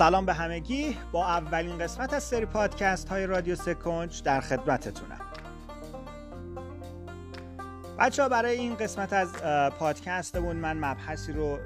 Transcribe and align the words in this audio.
سلام 0.00 0.26
به 0.26 0.34
همگی. 0.34 0.96
با 1.12 1.26
اولین 1.26 1.78
قسمت 1.78 2.12
از 2.14 2.22
سری 2.22 2.46
پادکست 2.46 3.08
های 3.08 3.26
رادیو 3.26 3.54
سکنج 3.54 4.22
در 4.22 4.40
خدمتتونم. 4.40 5.20
بچه 7.98 8.22
ها 8.22 8.28
برای 8.28 8.56
این 8.56 8.74
قسمت 8.74 9.12
از 9.12 9.32
پادکستمون 9.78 10.56
من 10.56 10.76
مبحثی 10.76 11.32
رو 11.32 11.58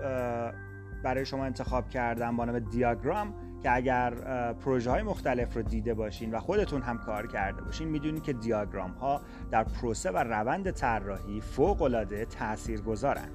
برای 1.05 1.27
شما 1.27 1.45
انتخاب 1.45 1.89
کردم 1.89 2.37
با 2.37 2.45
نام 2.45 2.59
دیاگرام 2.59 3.35
که 3.62 3.75
اگر 3.75 4.11
پروژه 4.53 4.91
های 4.91 5.03
مختلف 5.03 5.55
رو 5.55 5.62
دیده 5.62 5.95
باشین 5.95 6.35
و 6.35 6.41
خودتون 6.41 6.82
هم 6.82 6.98
کار 6.98 7.27
کرده 7.27 7.62
باشین 7.62 7.89
می‌دونید 7.89 8.23
که 8.23 8.32
دیاگرام 8.32 8.91
ها 8.91 9.21
در 9.51 9.64
پروسه 9.64 10.11
و 10.11 10.19
روند 10.19 10.71
طراحی 10.71 11.41
فوق 11.41 11.82
العاده 11.82 12.25
تاثیرگذارن. 12.25 13.29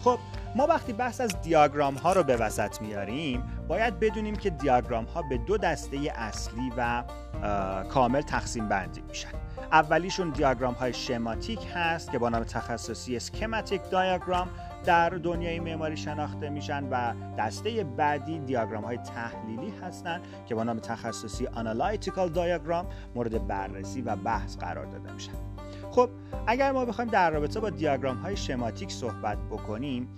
خب 0.00 0.18
ما 0.54 0.66
وقتی 0.66 0.92
بحث 0.92 1.20
از 1.20 1.40
دیاگرام 1.40 1.94
ها 1.94 2.12
رو 2.12 2.22
به 2.22 2.36
وسط 2.36 2.82
میاریم 2.82 3.42
باید 3.68 4.00
بدونیم 4.00 4.36
که 4.36 4.50
دیاگرام 4.50 5.04
ها 5.04 5.22
به 5.22 5.38
دو 5.38 5.56
دسته 5.56 6.12
اصلی 6.14 6.72
و 6.76 7.04
کامل 7.88 8.20
تقسیم 8.20 8.68
بندی 8.68 9.00
میشن. 9.08 9.28
اولیشون 9.72 10.30
دیاگرام 10.30 10.74
های 10.74 10.92
شماتیک 10.92 11.60
هست 11.74 12.10
که 12.10 12.18
با 12.18 12.28
نام 12.28 12.44
تخصصی 12.44 13.16
schematic 13.16 13.80
diagram 13.90 14.48
در 14.84 15.10
دنیای 15.10 15.60
معماری 15.60 15.96
شناخته 15.96 16.48
میشن 16.48 16.84
و 16.90 17.14
دسته 17.38 17.84
بعدی 17.84 18.38
دیاگرام 18.38 18.84
های 18.84 18.96
تحلیلی 18.96 19.72
هستند 19.82 20.20
که 20.46 20.54
با 20.54 20.64
نام 20.64 20.78
تخصصی 20.78 21.46
analytical 21.46 22.28
diagram 22.28 22.86
مورد 23.14 23.46
بررسی 23.46 24.02
و 24.02 24.16
بحث 24.16 24.56
قرار 24.56 24.86
داده 24.86 25.12
میشن. 25.12 25.32
خب 25.90 26.10
اگر 26.46 26.72
ما 26.72 26.84
بخوایم 26.84 27.10
در 27.10 27.30
رابطه 27.30 27.60
با 27.60 27.70
دیاگرام 27.70 28.16
های 28.16 28.36
شماتیک 28.36 28.92
صحبت 28.92 29.38
بکنیم 29.50 30.08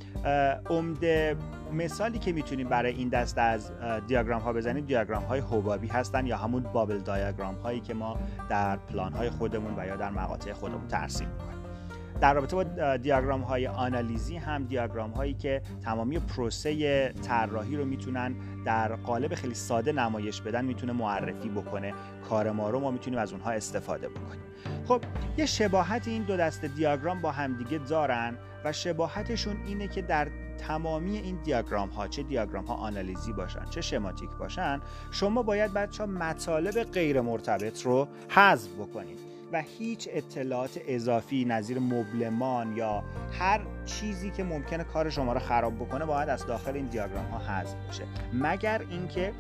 عمده 0.71 1.37
مثالی 1.73 2.19
که 2.19 2.33
می‌تونیم 2.33 2.69
برای 2.69 2.93
این 2.93 3.09
دست 3.09 3.39
از 3.39 3.73
دیاگرام 4.07 4.41
ها 4.41 4.53
بزنیم 4.53 4.85
دیاگرام 4.85 5.23
های 5.23 5.41
حبابی 5.41 5.87
هستن 5.87 6.27
یا 6.27 6.37
همون 6.37 6.63
بابل 6.63 6.99
دیاگرام 6.99 7.55
هایی 7.55 7.81
که 7.81 7.95
ما 7.95 8.19
در 8.49 8.77
پلان 8.77 9.13
های 9.13 9.31
خودمون 9.31 9.75
و 9.77 9.87
یا 9.87 9.97
در 9.97 10.11
مقاطع 10.11 10.53
خودمون 10.53 10.89
ترسیم 10.89 11.29
می‌کنیم. 11.29 11.62
در 12.23 12.35
رابطه 12.35 12.57
با 12.57 12.97
دیاگرام 12.97 13.41
های 13.41 13.67
آنالیزی 13.67 14.37
هم 14.37 14.65
دیاگرام 14.65 15.11
هایی 15.11 15.35
که 15.35 15.63
تمامی 15.85 16.19
پروسه 16.19 17.09
طراحی 17.09 17.77
رو 17.77 17.85
می‌تونن 17.85 18.35
در 18.65 18.95
قالب 18.97 19.35
خیلی 19.35 19.55
ساده 19.55 19.93
نمایش 19.93 20.41
بدن 20.41 20.65
می‌تونه 20.65 20.93
معرفی 20.93 21.49
بکنه. 21.49 21.95
کار 22.29 22.51
ما 22.51 22.71
رو 22.71 22.81
ما 22.81 22.91
می‌تونیم 22.91 23.19
از 23.19 23.33
اونها 23.33 23.51
استفاده 23.51 24.09
بکنیم. 24.09 24.43
خب 24.89 25.01
یه 25.37 25.47
شباهت 25.47 26.09
این 26.09 26.23
دو 26.23 26.37
دسته 26.37 26.69
دیاگرام 26.69 27.21
با 27.21 27.31
همدیگه 27.31 27.79
دارن 27.79 28.39
و 28.65 28.73
شباهتشون 28.73 29.57
اینه 29.67 29.89
که 29.89 30.03
در 30.03 30.29
تمامی 30.59 31.17
این 31.17 31.39
دیاگرام 31.45 31.89
ها 31.89 32.09
چه 32.09 32.23
دیاگرام 32.23 32.65
ها 32.65 32.75
آنالیزی 32.75 33.33
باشن 33.33 33.65
چه 33.71 33.81
شماتیک 33.81 34.31
باشن 34.39 34.81
شما 35.11 35.43
باید 35.43 35.73
بچه 35.73 36.03
ها 36.03 36.11
مطالب 36.11 36.83
غیر 36.83 37.21
مرتبط 37.21 37.83
رو 37.83 38.09
حذف 38.29 38.71
بکنید. 38.75 39.32
و 39.53 39.63
هیچ 39.79 40.09
اطلاعات 40.13 40.81
اضافی 40.87 41.45
نظیر 41.45 41.79
مبلمان 41.79 42.77
یا 42.77 43.05
هر 43.33 43.61
چیزی 43.85 44.31
که 44.31 44.45
ممکنه 44.45 44.85
کار 44.85 45.11
شما 45.11 45.33
رو 45.33 45.41
خراب 45.41 45.77
بکنه 45.77 46.05
باید 46.05 46.29
از 46.29 46.47
داخل 46.47 46.75
این 46.75 46.87
دیاگرام 46.87 47.27
ها 47.27 47.39
حذف 47.39 47.75
بشه. 47.89 48.05
مگر 48.33 48.83
اینکه 48.91 49.33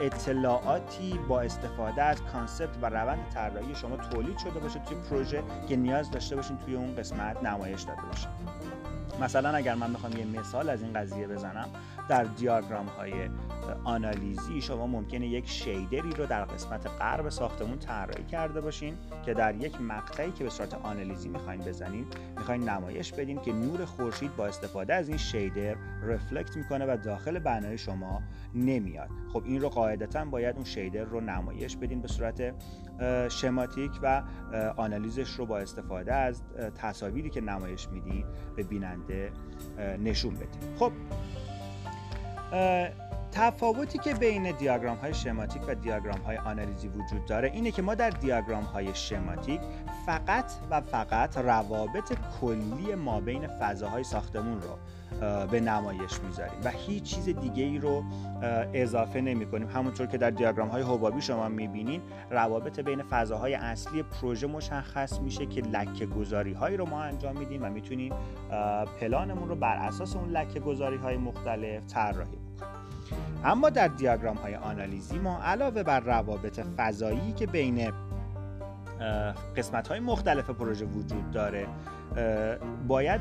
اطلاعاتی 0.00 1.18
با 1.28 1.40
استفاده 1.40 2.02
از 2.02 2.22
کانسپت 2.22 2.78
و 2.82 2.86
روند 2.86 3.18
طراحی 3.34 3.74
شما 3.74 3.96
تولید 3.96 4.38
شده 4.38 4.60
باشه 4.60 4.78
توی 4.78 4.96
پروژه 5.10 5.42
که 5.68 5.76
نیاز 5.76 6.10
داشته 6.10 6.36
باشین 6.36 6.58
توی 6.58 6.74
اون 6.74 6.96
قسمت 6.96 7.42
نمایش 7.42 7.82
داده 7.82 8.02
باشه. 8.02 8.28
مثلا 9.20 9.50
اگر 9.50 9.74
من 9.74 9.92
بخوام 9.92 10.12
یه 10.12 10.24
مثال 10.24 10.70
از 10.70 10.82
این 10.82 10.92
قضیه 10.92 11.26
بزنم 11.26 11.68
در 12.08 12.24
دیاگرام 12.24 12.86
های 12.86 13.12
آنالیزی 13.84 14.60
شما 14.60 14.86
ممکنه 14.86 15.26
یک 15.26 15.48
شیدری 15.48 16.10
رو 16.10 16.26
در 16.26 16.44
قسمت 16.44 16.86
غرب 16.86 17.28
ساختمون 17.28 17.78
طراحی 17.78 18.24
کرده 18.24 18.60
باشین 18.60 18.94
که 19.24 19.34
در 19.34 19.54
یک 19.54 19.80
مقطعی 19.80 20.30
که 20.30 20.44
به 20.44 20.50
صورت 20.50 20.74
آنالیزی 20.74 21.28
می‌خواین 21.28 21.60
بزنین 21.60 22.06
می‌خواین 22.36 22.68
نمایش 22.68 23.12
بدین 23.12 23.40
که 23.40 23.52
نور 23.52 23.84
خورشید 23.84 24.36
با 24.36 24.46
استفاده 24.46 24.94
از 24.94 25.08
این 25.08 25.18
شیدر 25.18 25.76
رفلکت 26.02 26.56
می‌کنه 26.56 26.84
و 26.84 26.96
داخل 27.04 27.38
بنای 27.38 27.78
شما 27.78 28.22
نمیاد. 28.54 29.08
خب 29.32 29.42
این 29.44 29.60
رو 29.60 29.68
قاعدتا 29.68 30.24
باید 30.24 30.56
اون 30.56 30.64
شیدر 30.64 31.04
رو 31.04 31.20
نمایش 31.20 31.76
بدین 31.76 32.02
به 32.02 32.08
صورت 32.08 32.54
شماتیک 33.28 33.90
و 34.02 34.22
آنالیزش 34.76 35.30
رو 35.30 35.46
با 35.46 35.58
استفاده 35.58 36.14
از 36.14 36.42
تصاویری 36.74 37.30
که 37.30 37.40
نمایش 37.40 37.88
میدین 37.88 38.24
به 38.56 38.62
بیننده. 38.62 39.07
نشون 39.98 40.34
بدین 40.34 40.76
خب 40.78 40.92
تفاوتی 43.32 43.98
که 43.98 44.14
بین 44.14 44.50
دیاگرام 44.52 44.96
های 44.96 45.14
شماتیک 45.14 45.62
و 45.68 45.74
دیاگرام 45.74 46.20
های 46.20 46.36
آنالیزی 46.36 46.88
وجود 46.88 47.26
داره 47.26 47.50
اینه 47.50 47.70
که 47.70 47.82
ما 47.82 47.94
در 47.94 48.10
دیاگرام 48.10 48.64
های 48.64 48.94
شماتیک 48.94 49.60
فقط 50.06 50.52
و 50.70 50.80
فقط 50.80 51.38
روابط 51.38 52.12
کلی 52.40 52.94
ما 52.94 53.20
بین 53.20 53.46
فضاهای 53.46 54.04
ساختمون 54.04 54.60
رو 54.60 54.78
به 55.46 55.60
نمایش 55.60 56.20
می‌ذاریم 56.26 56.60
و 56.64 56.70
هیچ 56.70 57.02
چیز 57.02 57.24
دیگه 57.24 57.64
ای 57.64 57.78
رو 57.78 58.04
اضافه 58.74 59.20
نمی 59.20 59.46
کنیم 59.46 59.68
همونطور 59.68 60.06
که 60.06 60.18
در 60.18 60.30
دیاگرام 60.30 60.68
های 60.68 60.82
حبابی 60.82 61.20
شما 61.20 61.48
می‌بینین 61.48 62.02
روابط 62.30 62.80
بین 62.80 63.02
فضاهای 63.02 63.54
اصلی 63.54 64.02
پروژه 64.02 64.46
مشخص 64.46 65.20
میشه 65.20 65.46
که 65.46 65.60
لکه 65.60 66.06
گذاری 66.06 66.52
هایی 66.52 66.76
رو 66.76 66.88
ما 66.88 67.02
انجام 67.02 67.38
میدیم 67.38 67.64
و 67.64 67.70
می‌تونیم 67.70 68.12
پلانمون 69.00 69.48
رو 69.48 69.56
بر 69.56 69.76
اساس 69.76 70.16
اون 70.16 70.30
لکه 70.30 70.60
گذاری 70.60 70.96
های 70.96 71.16
مختلف 71.16 71.86
طراحی 71.86 72.47
اما 73.44 73.70
در 73.70 73.88
دیاگرام 73.88 74.36
های 74.36 74.54
آنالیزی 74.54 75.18
ما 75.18 75.42
علاوه 75.42 75.82
بر 75.82 76.00
روابط 76.00 76.60
فضایی 76.60 77.32
که 77.32 77.46
بین 77.46 77.92
قسمت 79.56 79.88
های 79.88 80.00
مختلف 80.00 80.50
پروژه 80.50 80.84
وجود 80.84 81.30
داره 81.30 81.66
باید 82.88 83.20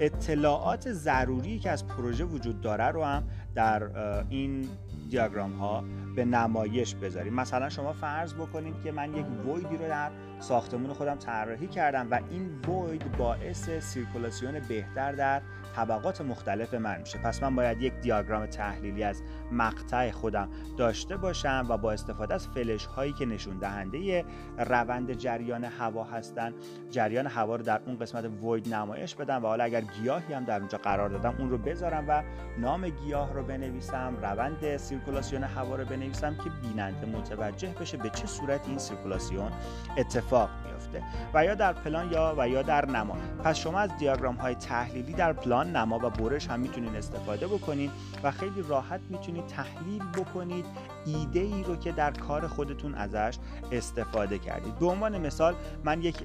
اطلاعات 0.00 0.92
ضروری 0.92 1.58
که 1.58 1.70
از 1.70 1.86
پروژه 1.86 2.24
وجود 2.24 2.60
داره 2.60 2.84
رو 2.84 3.04
هم 3.04 3.22
در 3.54 3.82
این 4.28 4.68
دیاگرام 5.10 5.52
ها 5.52 5.84
به 6.16 6.24
نمایش 6.24 6.94
بذاریم. 6.94 7.34
مثلا 7.34 7.68
شما 7.68 7.92
فرض 7.92 8.34
بکنید 8.34 8.74
که 8.84 8.92
من 8.92 9.14
یک 9.14 9.26
ویدی 9.46 9.76
رو 9.76 9.88
در 9.88 10.10
ساختمون 10.40 10.92
خودم 10.92 11.16
طراحی 11.16 11.66
کردم 11.66 12.10
و 12.10 12.20
این 12.30 12.50
وید 12.68 13.16
باعث 13.16 13.70
سیرکولاسیون 13.70 14.60
بهتر 14.68 15.12
در 15.12 15.42
طبقات 15.76 16.20
مختلف 16.20 16.74
من 16.74 17.00
میشه. 17.00 17.18
پس 17.18 17.42
من 17.42 17.56
باید 17.56 17.82
یک 17.82 17.92
دیاگرام 18.00 18.46
تحلیلی 18.46 19.02
از 19.02 19.22
مقطع 19.52 20.10
خودم 20.10 20.48
داشته 20.76 21.16
باشم 21.16 21.66
و 21.68 21.76
با 21.76 21.92
استفاده 21.92 22.34
از 22.34 22.48
فلش 22.48 22.86
هایی 22.86 23.12
که 23.12 23.26
نشون 23.26 23.58
دهنده 23.58 24.24
روند 24.58 25.12
جریان 25.12 25.64
هوا 25.64 26.04
هستن 26.04 26.52
جریان 26.90 27.26
هوا 27.26 27.56
رو 27.56 27.62
در 27.62 27.80
اون 27.86 27.96
قسمت 28.00 28.24
وید 28.42 28.74
نمایش 28.74 29.14
بدم 29.14 29.44
و 29.44 29.46
حالا 29.46 29.64
اگر 29.64 29.80
گیاهی 29.80 30.34
هم 30.34 30.44
در 30.44 30.58
اونجا 30.58 30.78
قرار 30.78 31.08
دادم 31.08 31.34
اون 31.38 31.50
رو 31.50 31.58
بذارم 31.58 32.04
و 32.08 32.22
نام 32.58 32.88
گیاه 32.88 33.34
رو 33.34 33.42
بنویسم 33.42 34.16
روند 34.22 34.76
سیرکولاسیون 34.76 35.44
هوا 35.44 35.76
رو 35.76 35.84
بنویسم 35.84 36.34
که 36.34 36.50
بیننده 36.62 37.06
متوجه 37.06 37.74
بشه 37.80 37.96
به 37.96 38.10
چه 38.10 38.26
صورت 38.26 38.68
این 38.68 38.78
سیرکولاسیون 38.78 39.52
اتفاق 39.96 40.50
میفته 40.66 41.02
و 41.34 41.44
یا 41.44 41.54
در 41.54 41.72
پلان 41.72 42.12
یا 42.12 42.34
و 42.38 42.48
یا 42.48 42.62
در 42.62 42.86
نما. 42.86 43.16
پس 43.44 43.56
شما 43.56 43.78
از 43.78 43.96
دیاگرام 43.96 44.34
های 44.34 44.54
تحلیلی 44.54 45.12
در 45.12 45.32
پلان 45.32 45.76
نما 45.76 45.98
و 45.98 46.10
برش 46.10 46.46
هم 46.46 46.60
می‌تونید 46.60 46.96
استفاده 46.96 47.46
بکنید 47.46 47.90
و 48.22 48.30
خیلی 48.30 48.62
راحت 48.68 49.00
می‌تونید 49.10 49.46
تحلیل 49.46 50.02
بکنید 50.14 50.64
ایده 51.06 51.40
ای 51.40 51.62
رو 51.62 51.76
که 51.76 51.92
در 51.92 52.10
کار 52.10 52.46
خودتون 52.46 52.94
ازش 52.94 53.38
استفاده 53.72 54.38
کردید. 54.38 54.78
به 54.78 54.86
عنوان 54.86 55.18
مثال 55.18 55.54
من 55.84 56.02
یک 56.02 56.24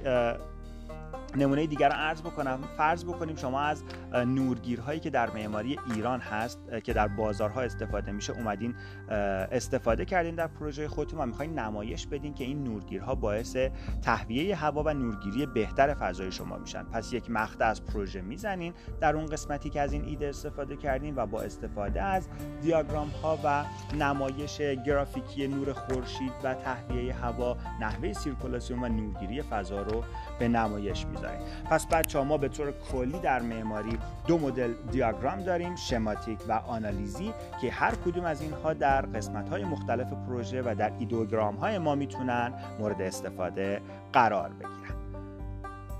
نمونه 1.36 1.66
دیگر 1.66 1.88
رو 1.88 1.94
عرض 1.94 2.22
بکنم. 2.22 2.60
فرض 2.76 3.04
بکنیم 3.04 3.36
شما 3.36 3.60
از 3.60 3.82
نورگیرهایی 4.12 5.00
که 5.00 5.10
در 5.10 5.30
معماری 5.30 5.78
ایران 5.94 6.20
هست 6.20 6.58
که 6.84 6.92
در 6.92 7.08
بازارها 7.08 7.60
استفاده 7.60 8.12
میشه 8.12 8.32
اومدین 8.32 8.74
استفاده 9.08 10.04
کردین 10.04 10.34
در 10.34 10.46
پروژه 10.46 10.88
خودتون 10.88 11.20
و 11.20 11.26
می‌خواین 11.26 11.58
نمایش 11.58 12.06
بدین 12.06 12.34
که 12.34 12.44
این 12.44 12.64
نورگیرها 12.64 13.14
باعث 13.14 13.56
تهویه 14.02 14.56
هوا 14.56 14.82
و 14.86 14.94
نورگیری 14.94 15.46
بهتر 15.46 15.94
فضای 15.94 16.32
شما 16.32 16.58
میشن. 16.58 16.82
پس 16.82 17.12
یک 17.12 17.30
مقطع 17.30 17.64
از 17.64 17.84
پروژه 17.84 18.20
می‌زنین 18.20 18.74
در 19.00 19.16
اون 19.16 19.26
قسمتی 19.26 19.70
که 19.70 19.80
از 19.80 19.92
این 19.92 20.04
ایده 20.04 20.28
استفاده 20.28 20.76
کردین 20.76 21.14
و 21.16 21.26
با 21.26 21.42
استفاده 21.42 22.02
از 22.02 22.28
دیاگرام 22.62 23.08
ها 23.08 23.38
و 23.44 23.64
نمایش 23.96 24.60
گرافیکی 24.86 25.48
نور 25.48 25.72
خورشید 25.72 26.32
و 26.44 26.54
تهویه 26.54 27.14
هوا 27.14 27.56
نحوه 27.80 28.12
سیرکولاسیون 28.12 28.84
و 28.84 28.88
نورگیری 28.88 29.42
فضا 29.42 29.82
رو 29.82 30.04
به 30.38 30.48
نمایش 30.48 31.06
می‌ذارین 31.30 31.64
پس 31.70 31.86
بچه 31.86 32.18
ها 32.18 32.24
ما 32.24 32.36
به 32.36 32.48
طور 32.48 32.72
کلی 32.92 33.18
در 33.18 33.42
معماری 33.42 33.98
دو 34.26 34.38
مدل 34.38 34.74
دیاگرام 34.90 35.42
داریم 35.42 35.76
شماتیک 35.76 36.38
و 36.48 36.52
آنالیزی 36.52 37.32
که 37.60 37.70
هر 37.70 37.94
کدوم 37.94 38.24
از 38.24 38.42
اینها 38.42 38.72
در 38.72 39.02
قسمت 39.02 39.48
های 39.48 39.64
مختلف 39.64 40.12
پروژه 40.12 40.62
و 40.62 40.74
در 40.78 40.92
ایدوگرام 40.98 41.56
های 41.56 41.78
ما 41.78 41.94
می‌تونن 41.94 42.52
مورد 42.78 43.02
استفاده 43.02 43.80
قرار 44.12 44.48
بگیرن. 44.48 44.96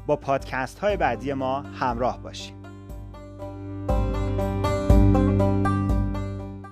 با 0.07 0.17
پادکست 0.17 0.79
های 0.79 0.97
بعدی 0.97 1.33
ما 1.33 1.61
همراه 1.61 2.23
باشیم. 2.23 2.66